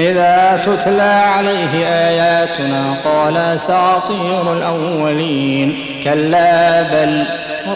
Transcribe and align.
إذا 0.00 0.62
تتلى 0.66 1.02
عليه 1.02 1.86
آياتنا 1.86 2.94
قال 3.04 3.36
أساطير 3.36 4.52
الأولين. 4.56 5.76
كلا 6.04 6.82
بل 6.82 7.24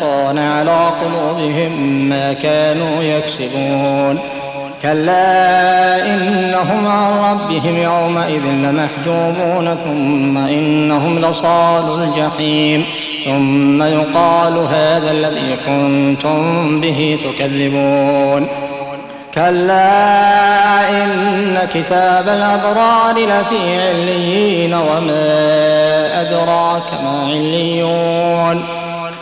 ران 0.02 0.38
على 0.38 0.90
قلوبهم 1.02 1.72
ما 2.08 2.32
كانوا 2.32 3.02
يكسبون. 3.02 4.18
كلا 4.82 6.06
إنهم 6.06 6.86
عن 6.86 7.12
ربهم 7.30 7.76
يومئذ 7.76 8.44
لمحجوبون 8.44 9.76
ثم 9.84 10.38
إنهم 10.38 11.18
لصال 11.18 12.02
الجحيم. 12.02 12.84
ثم 13.24 13.82
يقال 13.82 14.52
هذا 14.58 15.10
الذي 15.10 15.56
كنتم 15.66 16.80
به 16.80 17.18
تكذبون. 17.24 18.48
كلا 19.34 20.90
إن 20.90 21.58
كتاب 21.74 22.28
الأبرار 22.28 23.14
لفي 23.14 23.88
عليين 23.88 24.74
وما 24.74 26.20
أدراك 26.20 27.02
ما 27.04 27.26
عليون. 27.26 28.64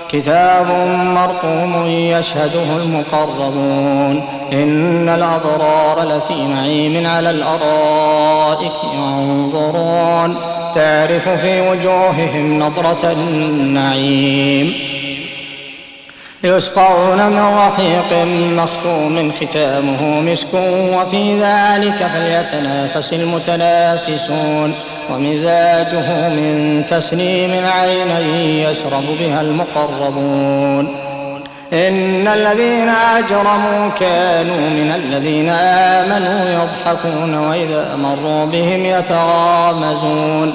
كتاب 0.08 0.66
مرقوم 1.04 1.86
يشهده 1.86 2.76
المقربون. 2.84 4.24
إن 4.52 5.08
الأبرار 5.08 6.02
لفي 6.04 6.34
نعيم 6.34 7.06
على 7.06 7.30
الأرائك 7.30 8.72
ينظرون. 8.94 10.36
تعرف 10.74 11.28
في 11.28 11.70
وجوههم 11.70 12.58
نظرة 12.58 13.12
النعيم. 13.12 14.91
يسقون 16.44 17.26
من 17.26 17.54
رحيق 17.58 18.24
مختوم 18.56 19.32
ختامه 19.40 20.20
مسك 20.20 20.54
وفي 20.94 21.40
ذلك 21.40 22.10
فليتنافس 22.14 23.12
المتنافسون. 23.12 24.74
ومزاجه 25.10 26.28
من 26.28 26.84
تسنيم 26.88 27.50
عينا 27.66 28.18
يشرب 28.70 29.04
بها 29.20 29.40
المقربون. 29.40 30.96
إن 31.72 32.28
الذين 32.28 32.88
أجرموا 32.88 33.90
كانوا 34.00 34.70
من 34.70 34.92
الذين 34.96 35.48
آمنوا 35.48 36.40
يضحكون 36.50 37.34
وإذا 37.34 37.96
مروا 37.96 38.44
بهم 38.44 38.84
يتغامزون. 38.84 40.54